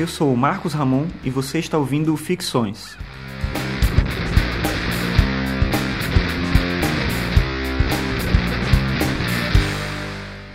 [0.00, 2.96] Eu sou o Marcos Ramon e você está ouvindo Ficções.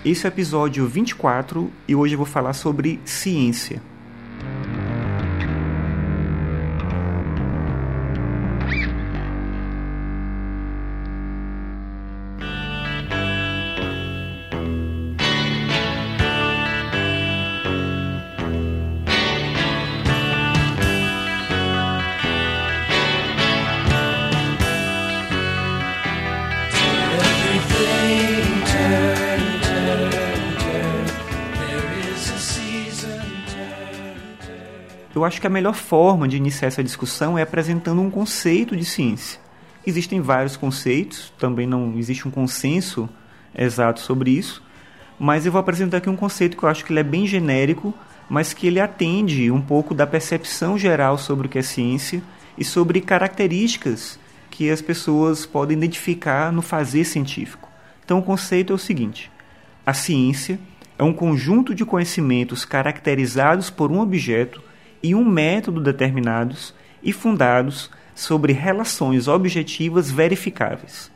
[0.04, 3.84] Esse é o episódio 24 e hoje eu vou falar sobre ciência.
[35.16, 38.84] Eu acho que a melhor forma de iniciar essa discussão é apresentando um conceito de
[38.84, 39.40] ciência.
[39.88, 43.08] Existem vários conceitos, também não existe um consenso
[43.58, 44.62] exato sobre isso,
[45.18, 47.94] mas eu vou apresentar aqui um conceito que eu acho que ele é bem genérico,
[48.30, 52.22] mas que ele atende um pouco da percepção geral sobre o que é ciência
[52.58, 54.20] e sobre características
[54.52, 57.70] que as pessoas podem identificar no fazer científico.
[58.04, 59.32] Então o conceito é o seguinte:
[59.86, 60.60] a ciência
[61.00, 64.65] é um conjunto de conhecimentos caracterizados por um objeto
[65.06, 66.74] e um método determinados
[67.04, 71.12] e fundados sobre relações objetivas verificáveis.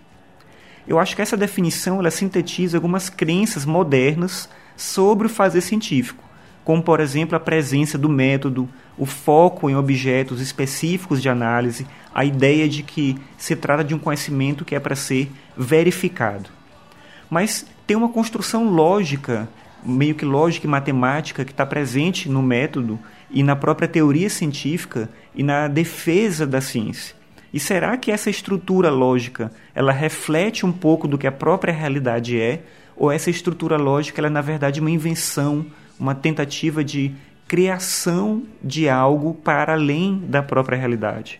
[0.87, 6.23] Eu acho que essa definição ela sintetiza algumas crenças modernas sobre o fazer científico,
[6.63, 12.23] como por exemplo a presença do método, o foco em objetos específicos de análise, a
[12.23, 16.51] ideia de que se trata de um conhecimento que é para ser verificado.
[17.27, 19.49] Mas tem uma construção lógica,
[19.83, 22.99] meio que lógica e matemática, que está presente no método
[23.29, 27.15] e na própria teoria científica e na defesa da ciência.
[27.53, 32.39] E será que essa estrutura lógica ela reflete um pouco do que a própria realidade
[32.39, 32.61] é,
[32.95, 35.65] ou essa estrutura lógica ela é na verdade uma invenção,
[35.99, 37.11] uma tentativa de
[37.47, 41.39] criação de algo para além da própria realidade?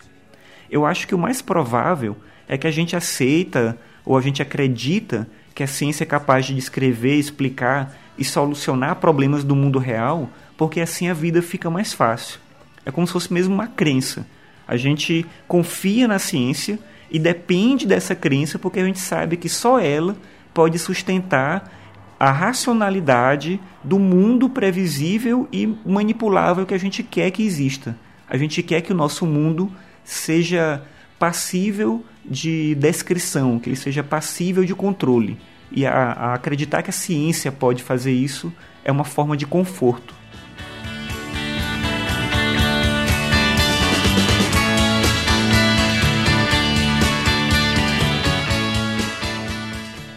[0.70, 2.16] Eu acho que o mais provável
[2.48, 6.56] é que a gente aceita ou a gente acredita que a ciência é capaz de
[6.56, 12.38] descrever, explicar e solucionar problemas do mundo real porque assim a vida fica mais fácil.
[12.86, 14.28] É como se fosse mesmo uma crença.
[14.68, 16.78] A gente confia na ciência
[17.10, 20.18] e depende dessa crença porque a gente sabe que só ela
[20.54, 21.72] pode sustentar
[22.20, 27.98] a racionalidade do mundo previsível e manipulável que a gente quer que exista.
[28.30, 29.72] A gente quer que o nosso mundo
[30.04, 30.84] seja
[31.18, 35.38] passível de descrição, que ele seja passível de controle.
[35.72, 38.52] E a, a acreditar que a ciência pode fazer isso
[38.84, 40.20] é uma forma de conforto.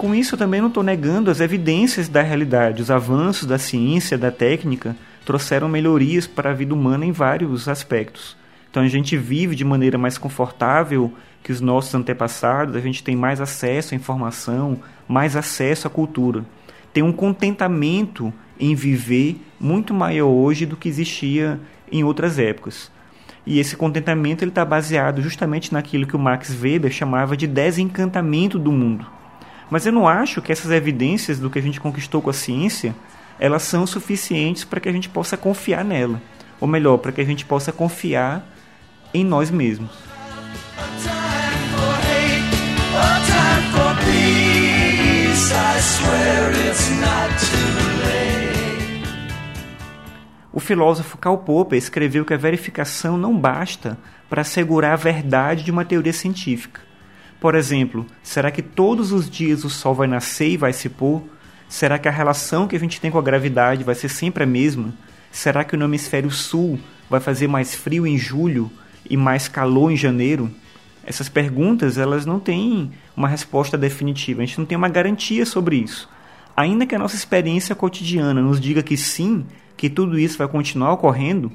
[0.02, 2.82] Com isso, eu também não estou negando as evidências da realidade.
[2.82, 8.36] Os avanços da ciência, da técnica, trouxeram melhorias para a vida humana em vários aspectos.
[8.72, 11.12] Então, a gente vive de maneira mais confortável
[11.42, 16.42] que os nossos antepassados, a gente tem mais acesso à informação, mais acesso à cultura.
[16.90, 22.90] Tem um contentamento em viver muito maior hoje do que existia em outras épocas.
[23.44, 28.72] E esse contentamento está baseado justamente naquilo que o Max Weber chamava de desencantamento do
[28.72, 29.04] mundo.
[29.68, 32.96] Mas eu não acho que essas evidências do que a gente conquistou com a ciência,
[33.38, 36.22] elas são suficientes para que a gente possa confiar nela.
[36.58, 38.48] Ou melhor, para que a gente possa confiar
[39.12, 39.90] em nós mesmos.
[50.52, 55.70] O filósofo Karl Popper escreveu que a verificação não basta para assegurar a verdade de
[55.70, 56.92] uma teoria científica
[57.42, 61.24] por exemplo, será que todos os dias o Sol vai nascer e vai se pôr?
[61.68, 64.46] Será que a relação que a gente tem com a gravidade vai ser sempre a
[64.46, 64.94] mesma?
[65.28, 66.78] Será que no hemisfério sul
[67.10, 68.70] vai fazer mais frio em julho
[69.08, 70.50] e mais calor em janeiro?
[71.04, 75.76] Essas perguntas elas não têm uma resposta definitiva, a gente não tem uma garantia sobre
[75.76, 76.08] isso.
[76.56, 79.44] Ainda que a nossa experiência cotidiana nos diga que sim,
[79.76, 81.50] que tudo isso vai continuar ocorrendo,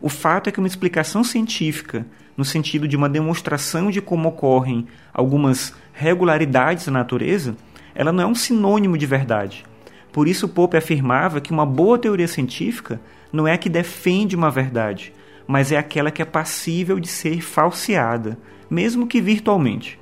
[0.00, 2.06] o fato é que uma explicação científica
[2.36, 7.54] no sentido de uma demonstração de como ocorrem algumas regularidades da natureza,
[7.94, 9.64] ela não é um sinônimo de verdade.
[10.12, 13.00] Por isso, Pope afirmava que uma boa teoria científica
[13.32, 15.12] não é a que defende uma verdade,
[15.50, 18.38] mas é aquela que é passível de ser falseada,
[18.70, 19.98] mesmo que virtualmente.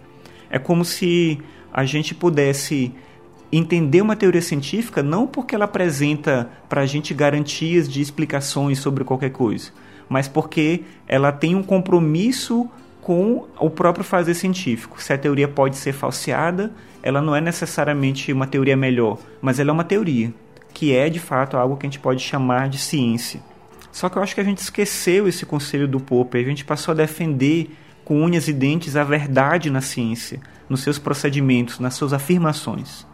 [0.50, 1.38] É como se
[1.72, 2.92] a gente pudesse
[3.50, 9.04] entender uma teoria científica não porque ela apresenta para a gente garantias de explicações sobre
[9.04, 9.72] qualquer coisa,
[10.06, 12.68] mas porque ela tem um compromisso
[13.00, 15.02] com o próprio fazer científico.
[15.02, 16.70] Se a teoria pode ser falseada,
[17.02, 20.30] ela não é necessariamente uma teoria melhor, mas ela é uma teoria,
[20.74, 23.40] que é de fato algo que a gente pode chamar de ciência.
[23.90, 26.92] Só que eu acho que a gente esqueceu esse conselho do Popper, a gente passou
[26.92, 27.70] a defender
[28.04, 33.06] com unhas e dentes a verdade na ciência, nos seus procedimentos, nas suas afirmações.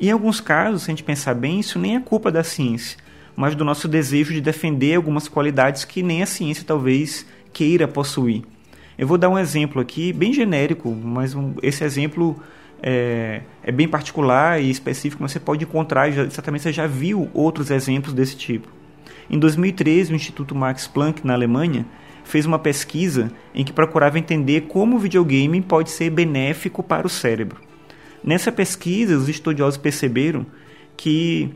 [0.00, 2.98] Em alguns casos, se a gente pensar bem, isso nem é culpa da ciência,
[3.36, 8.42] mas do nosso desejo de defender algumas qualidades que nem a ciência talvez queira possuir.
[8.98, 12.38] Eu vou dar um exemplo aqui, bem genérico, mas um, esse exemplo
[12.82, 17.30] é, é, bem particular e específico, mas você pode encontrar, já, certamente você já viu
[17.32, 18.68] outros exemplos desse tipo.
[19.30, 21.86] Em 2013, o Instituto Max Planck, na Alemanha,
[22.24, 27.10] fez uma pesquisa em que procurava entender como o videogame pode ser benéfico para o
[27.10, 27.60] cérebro.
[28.24, 30.44] Nessa pesquisa, os estudiosos perceberam
[30.96, 31.50] que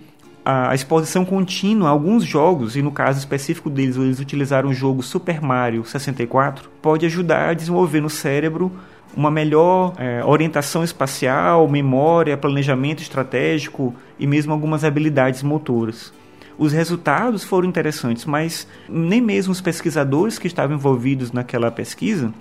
[0.44, 5.02] a exposição contínua a alguns jogos, e no caso específico deles, eles utilizaram o jogo
[5.02, 8.70] Super Mario 64, pode ajudar a desenvolver no cérebro
[9.16, 16.12] uma melhor é, orientação espacial, memória, planejamento estratégico e mesmo algumas habilidades motoras.
[16.56, 22.32] Os resultados foram interessantes, mas nem mesmo os pesquisadores que estavam envolvidos naquela pesquisa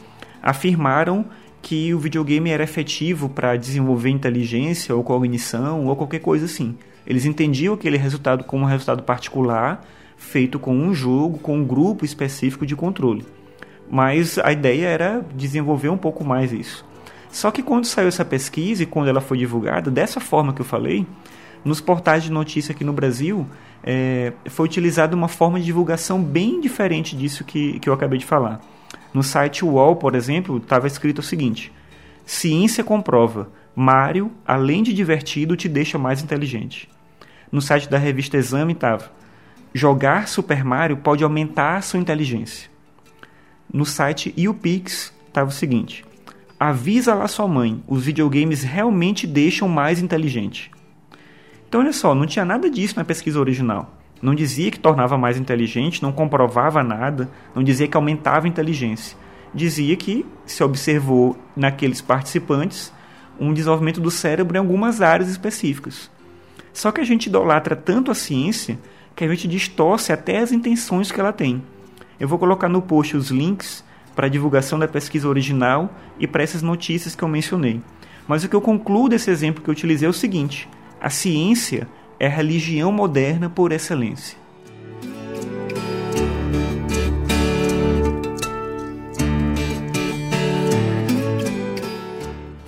[0.41, 1.25] afirmaram
[1.61, 6.77] que o videogame era efetivo para desenvolver inteligência ou cognição ou qualquer coisa assim.
[7.07, 9.83] Eles entendiam aquele resultado como um resultado particular,
[10.17, 13.25] feito com um jogo, com um grupo específico de controle.
[13.89, 16.85] Mas a ideia era desenvolver um pouco mais isso.
[17.31, 20.65] Só que quando saiu essa pesquisa e quando ela foi divulgada, dessa forma que eu
[20.65, 21.05] falei,
[21.63, 23.47] nos portais de notícia aqui no Brasil,
[23.83, 28.25] é, foi utilizada uma forma de divulgação bem diferente disso que, que eu acabei de
[28.25, 28.61] falar.
[29.13, 31.71] No site UOL, por exemplo, estava escrito o seguinte:
[32.25, 36.89] Ciência comprova, Mario, além de divertido, te deixa mais inteligente.
[37.51, 39.11] No site da revista Exame estava:
[39.73, 42.69] Jogar Super Mario pode aumentar a sua inteligência.
[43.71, 46.05] No site YouPix estava o seguinte:
[46.59, 50.71] Avisa lá sua mãe, os videogames realmente deixam mais inteligente.
[51.73, 53.91] Então, olha só, não tinha nada disso na pesquisa original.
[54.21, 59.17] Não dizia que tornava mais inteligente, não comprovava nada, não dizia que aumentava a inteligência.
[59.51, 62.93] Dizia que se observou naqueles participantes
[63.39, 66.11] um desenvolvimento do cérebro em algumas áreas específicas.
[66.71, 68.77] Só que a gente idolatra tanto a ciência
[69.15, 71.63] que a gente distorce até as intenções que ela tem.
[72.19, 73.83] Eu vou colocar no post os links
[74.15, 77.81] para a divulgação da pesquisa original e para essas notícias que eu mencionei.
[78.27, 80.69] Mas o que eu concluo desse exemplo que eu utilizei é o seguinte:
[81.03, 81.85] a ciência
[82.17, 84.37] é a religião moderna por excelência.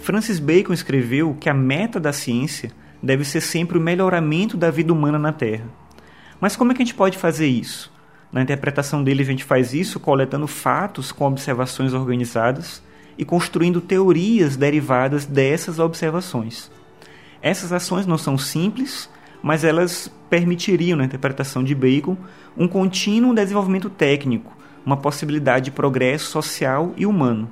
[0.01, 4.91] Francis Bacon escreveu que a meta da ciência deve ser sempre o melhoramento da vida
[4.91, 5.69] humana na Terra.
[6.41, 7.89] Mas como é que a gente pode fazer isso?
[8.33, 12.83] Na interpretação dele, a gente faz isso coletando fatos com observações organizadas
[13.17, 16.69] e construindo teorias derivadas dessas observações.
[17.45, 19.07] Essas ações não são simples,
[19.43, 22.17] mas elas permitiriam, na interpretação de Bacon,
[22.57, 24.51] um contínuo desenvolvimento técnico,
[24.83, 27.47] uma possibilidade de progresso social e humano.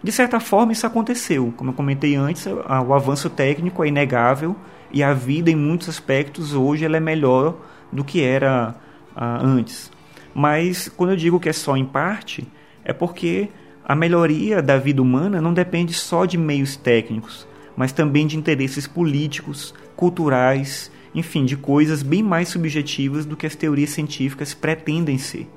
[0.00, 1.52] De certa forma, isso aconteceu.
[1.56, 4.54] Como eu comentei antes, o avanço técnico é inegável
[4.92, 7.56] e a vida, em muitos aspectos, hoje ela é melhor
[7.90, 8.76] do que era
[9.16, 9.90] uh, antes.
[10.32, 12.46] Mas, quando eu digo que é só em parte,
[12.84, 13.48] é porque
[13.84, 17.44] a melhoria da vida humana não depende só de meios técnicos,
[17.76, 23.54] mas também de interesses políticos, culturais, enfim, de coisas bem mais subjetivas do que as
[23.54, 25.48] teorias científicas pretendem ser.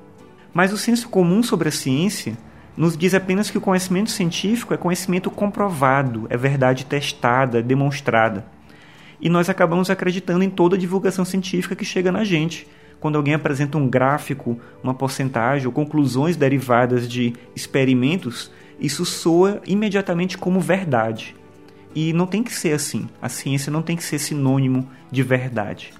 [0.52, 2.36] Mas o senso comum sobre a ciência
[2.76, 8.46] nos diz apenas que o conhecimento científico é conhecimento comprovado, é verdade testada, demonstrada.
[9.20, 12.66] E nós acabamos acreditando em toda a divulgação científica que chega na gente.
[12.98, 20.38] Quando alguém apresenta um gráfico, uma porcentagem ou conclusões derivadas de experimentos, isso soa imediatamente
[20.38, 21.34] como verdade.
[21.94, 23.08] E não tem que ser assim.
[23.20, 25.92] A ciência não tem que ser sinônimo de verdade.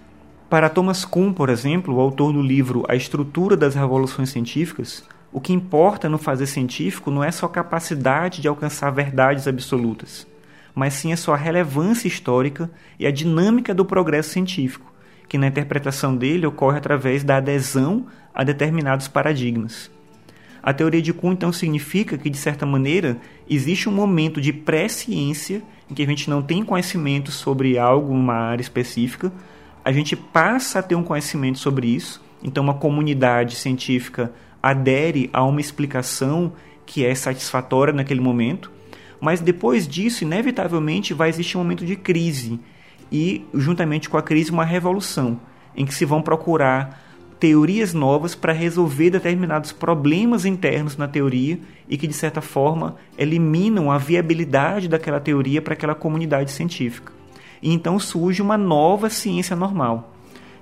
[0.48, 5.40] Para Thomas Kuhn, por exemplo, o autor do livro A Estrutura das Revoluções Científicas, o
[5.40, 10.26] que importa no fazer científico não é sua capacidade de alcançar verdades absolutas,
[10.74, 12.68] mas sim a sua relevância histórica
[12.98, 14.92] e a dinâmica do progresso científico,
[15.28, 19.88] que na interpretação dele ocorre através da adesão a determinados paradigmas.
[20.60, 23.16] A teoria de Kuhn então significa que, de certa maneira,
[23.48, 28.34] existe um momento de pré-ciência em que a gente não tem conhecimento sobre algo, uma
[28.34, 29.32] área específica,
[29.84, 34.32] a gente passa a ter um conhecimento sobre isso, então uma comunidade científica
[34.62, 36.52] adere a uma explicação
[36.86, 38.70] que é satisfatória naquele momento,
[39.20, 42.58] mas depois disso, inevitavelmente, vai existir um momento de crise.
[43.12, 45.40] E, juntamente com a crise, uma revolução,
[45.76, 47.09] em que se vão procurar
[47.40, 53.90] teorias novas para resolver determinados problemas internos na teoria e que, de certa forma, eliminam
[53.90, 57.14] a viabilidade daquela teoria para aquela comunidade científica.
[57.62, 60.12] E então surge uma nova ciência normal,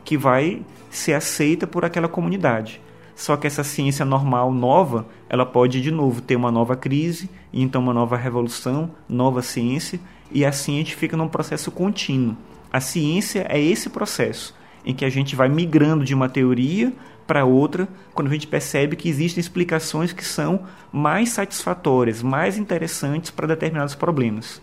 [0.05, 2.81] que vai ser aceita por aquela comunidade.
[3.17, 7.61] só que essa ciência normal nova, ela pode de novo ter uma nova crise, e
[7.61, 9.99] então uma nova revolução, nova ciência,
[10.31, 12.37] e assim a gente fica num processo contínuo.
[12.73, 14.55] A ciência é esse processo
[14.89, 16.91] em que a gente vai migrando de uma teoria
[17.27, 23.31] para outra, quando a gente percebe que existem explicações que são mais satisfatórias, mais interessantes
[23.31, 24.63] para determinados problemas.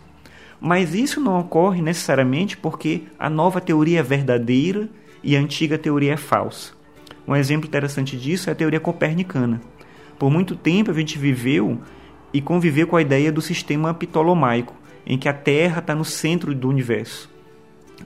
[0.60, 4.88] Mas isso não ocorre necessariamente porque a nova teoria é verdadeira
[5.22, 6.72] e a antiga teoria é falsa.
[7.24, 9.60] Um exemplo interessante disso é a teoria copernicana.
[10.18, 11.80] Por muito tempo a gente viveu
[12.32, 14.74] e conviveu com a ideia do sistema ptolomaico,
[15.06, 17.30] em que a Terra está no centro do universo.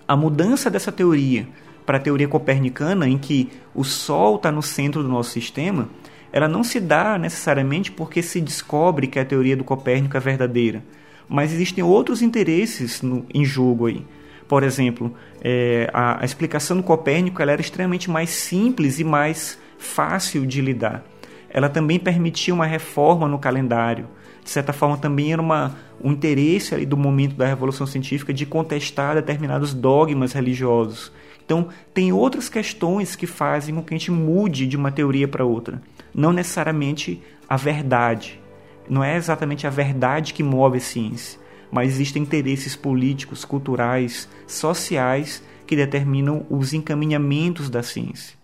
[0.06, 1.48] A mudança dessa teoria
[1.84, 5.88] para a teoria copernicana, em que o Sol está no centro do nosso sistema,
[6.32, 10.82] ela não se dá necessariamente porque se descobre que a teoria do Copérnico é verdadeira,
[11.28, 14.04] mas existem outros interesses no, em jogo aí.
[14.46, 19.58] Por exemplo, é, a, a, explicação do Copérnico ela era extremamente mais simples e mais
[19.78, 21.04] fácil de lidar.
[21.48, 24.08] Ela também permitia uma reforma no calendário.
[24.42, 29.14] De certa forma, também era uma, um interesse do momento da Revolução Científica de contestar
[29.14, 31.12] determinados dogmas religiosos.
[31.44, 35.44] Então, tem outras questões que fazem com que a gente mude de uma teoria para
[35.44, 35.82] outra.
[36.14, 38.40] Não necessariamente a verdade.
[38.88, 45.42] Não é exatamente a verdade que move a ciência mas existem interesses políticos, culturais, sociais
[45.66, 48.39] que determinam os encaminhamentos da ciência.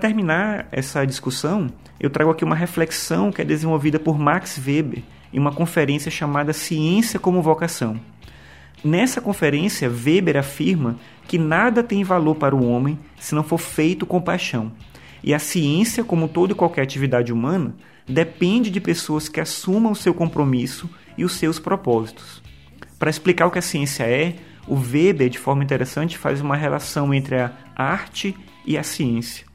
[0.00, 1.68] Terminar essa discussão,
[2.00, 5.02] eu trago aqui uma reflexão que é desenvolvida por Max Weber
[5.32, 8.00] em uma conferência chamada Ciência como Vocação.
[8.82, 10.96] Nessa conferência, Weber afirma
[11.28, 14.72] que nada tem valor para o homem se não for feito com paixão.
[15.22, 17.74] E a ciência, como toda e qualquer atividade humana,
[18.08, 22.42] depende de pessoas que assumam o seu compromisso e os seus propósitos.
[22.98, 27.12] Para explicar o que a ciência é, o Weber, de forma interessante, faz uma relação
[27.12, 29.49] entre a arte e a ciência.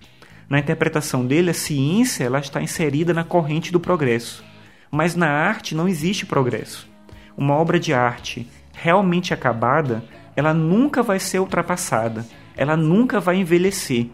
[0.50, 4.44] Na interpretação dele, a ciência ela está inserida na corrente do progresso,
[4.92, 6.88] mas na arte não existe progresso.
[7.36, 10.04] Uma obra de arte realmente acabada,
[10.36, 12.26] ela nunca vai ser ultrapassada,
[12.56, 14.08] ela nunca vai envelhecer.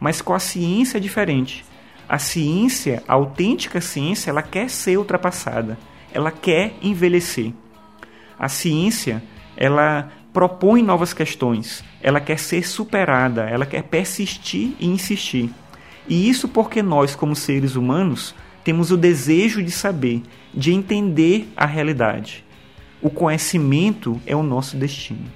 [0.00, 1.64] Mas com a ciência é diferente.
[2.08, 5.76] A ciência, a autêntica ciência, ela quer ser ultrapassada,
[6.12, 7.52] ela quer envelhecer.
[8.38, 9.22] A ciência,
[9.56, 15.50] ela propõe novas questões, ela quer ser superada, ela quer persistir e insistir.
[16.08, 20.22] E isso porque nós, como seres humanos, temos o desejo de saber,
[20.54, 22.44] de entender a realidade.
[23.00, 25.26] O conhecimento é o nosso destino.